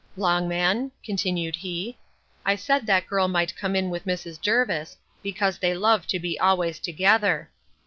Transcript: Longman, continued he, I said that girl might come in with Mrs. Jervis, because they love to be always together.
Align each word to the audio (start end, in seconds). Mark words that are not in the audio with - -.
Longman, 0.17 0.91
continued 1.03 1.57
he, 1.57 1.99
I 2.43 2.55
said 2.55 2.87
that 2.87 3.05
girl 3.05 3.27
might 3.27 3.55
come 3.55 3.75
in 3.75 3.91
with 3.91 4.05
Mrs. 4.07 4.41
Jervis, 4.41 4.97
because 5.21 5.59
they 5.59 5.75
love 5.75 6.07
to 6.07 6.17
be 6.19 6.39
always 6.39 6.79
together. 6.79 7.51